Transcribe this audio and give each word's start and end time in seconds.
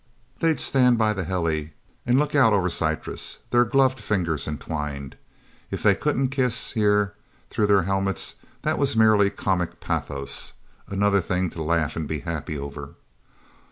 They'd 0.39 0.59
stand 0.59 0.97
by 0.97 1.13
the 1.13 1.25
heli 1.25 1.73
and 2.07 2.17
look 2.17 2.33
out 2.33 2.53
over 2.53 2.69
Syrtis, 2.71 3.37
their 3.51 3.63
gloved 3.65 3.99
fingers 3.99 4.47
entwined. 4.47 5.15
If 5.69 5.83
they 5.83 5.93
couldn't 5.93 6.29
kiss, 6.29 6.71
here, 6.71 7.13
through 7.51 7.67
their 7.67 7.83
helmets, 7.83 8.33
that 8.63 8.79
was 8.79 8.95
merely 8.97 9.29
comic 9.29 9.79
pathos 9.79 10.53
another 10.87 11.21
thing 11.21 11.51
to 11.51 11.61
laugh 11.61 11.95
and 11.95 12.07
be 12.07 12.21
happy 12.21 12.57
over. 12.57 12.95